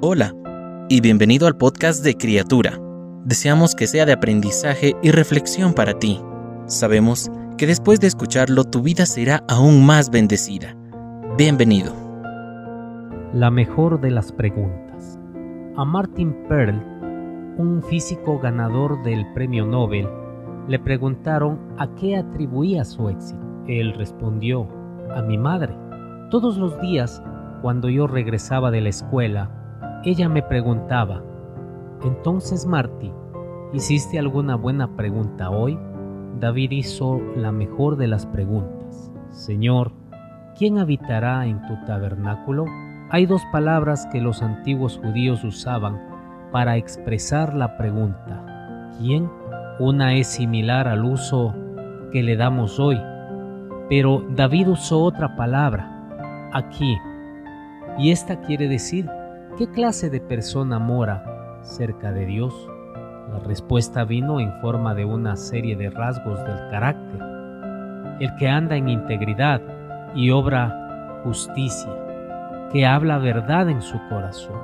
[0.00, 0.32] Hola
[0.88, 2.78] y bienvenido al podcast de Criatura.
[3.24, 6.20] Deseamos que sea de aprendizaje y reflexión para ti.
[6.66, 10.76] Sabemos que después de escucharlo tu vida será aún más bendecida.
[11.36, 11.92] Bienvenido.
[13.32, 15.18] La mejor de las preguntas.
[15.76, 16.80] A Martin Pearl,
[17.58, 20.06] un físico ganador del premio Nobel,
[20.68, 23.64] le preguntaron a qué atribuía su éxito.
[23.66, 24.68] Él respondió,
[25.16, 25.74] a mi madre.
[26.30, 27.20] Todos los días,
[27.62, 29.57] cuando yo regresaba de la escuela,
[30.04, 31.22] ella me preguntaba,
[32.04, 33.12] entonces Marty,
[33.72, 35.78] ¿hiciste alguna buena pregunta hoy?
[36.38, 39.10] David hizo la mejor de las preguntas.
[39.30, 39.92] Señor,
[40.56, 42.66] ¿quién habitará en tu tabernáculo?
[43.10, 46.00] Hay dos palabras que los antiguos judíos usaban
[46.52, 48.92] para expresar la pregunta.
[48.98, 49.28] ¿Quién?
[49.80, 51.54] Una es similar al uso
[52.12, 53.00] que le damos hoy,
[53.88, 56.96] pero David usó otra palabra, aquí,
[57.98, 59.08] y esta quiere decir
[59.58, 62.54] ¿Qué clase de persona mora cerca de Dios?
[63.32, 67.20] La respuesta vino en forma de una serie de rasgos del carácter.
[68.20, 69.60] El que anda en integridad
[70.14, 71.90] y obra justicia,
[72.72, 74.60] que habla verdad en su corazón.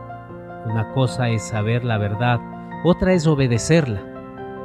[0.64, 2.39] Una cosa es saber la verdad,
[2.84, 4.01] otra es obedecerla.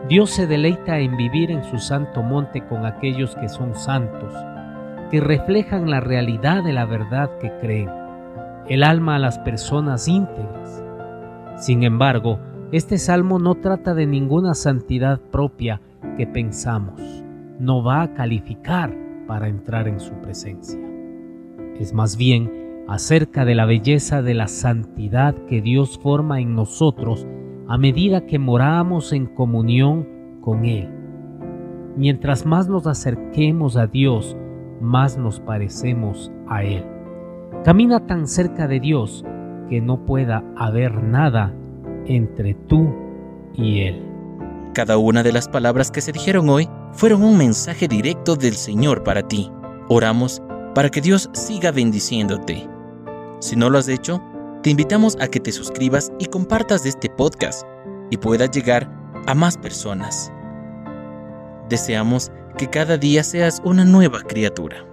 [0.10, 4.32] Dios se deleita en vivir en su santo monte con aquellos que son santos,
[5.10, 7.99] que reflejan la realidad de la verdad que creen
[8.68, 10.84] el alma a las personas íntegras.
[11.58, 12.40] Sin embargo,
[12.72, 15.82] este salmo no trata de ninguna santidad propia
[16.18, 17.24] que pensamos,
[17.60, 18.96] no va a calificar
[19.28, 20.80] para entrar en su presencia.
[21.80, 27.28] Es más bien acerca de la belleza de la santidad que Dios forma en nosotros
[27.68, 30.90] a medida que moramos en comunión con Él.
[31.96, 34.36] Mientras más nos acerquemos a Dios,
[34.82, 36.99] más nos parecemos a Él.
[37.64, 39.26] Camina tan cerca de Dios
[39.70, 41.54] que no pueda haber nada
[42.06, 42.94] entre tú
[43.54, 44.06] y Él.
[44.74, 49.04] Cada una de las palabras que se dijeron hoy fueron un mensaje directo del Señor
[49.04, 49.52] para ti.
[49.90, 50.42] Oramos
[50.74, 52.68] para que Dios siga bendiciéndote.
[53.40, 54.22] Si no lo has hecho,
[54.64, 57.66] te invitamos a que te suscribas y compartas este podcast
[58.10, 58.90] y puedas llegar
[59.28, 60.32] a más personas.
[61.70, 64.86] Deseamos que cada día seas una nueva criatura.